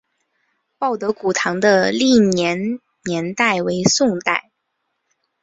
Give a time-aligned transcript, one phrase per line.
[0.79, 4.49] 报德古堂的历史年代为宋代。